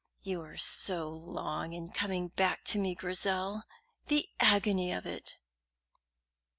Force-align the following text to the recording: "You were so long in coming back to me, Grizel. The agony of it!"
"You 0.23 0.39
were 0.39 0.57
so 0.57 1.09
long 1.09 1.73
in 1.73 1.89
coming 1.89 2.29
back 2.29 2.63
to 2.63 2.79
me, 2.79 2.95
Grizel. 2.95 3.65
The 4.07 4.29
agony 4.41 4.91
of 4.91 5.05
it!" 5.05 5.37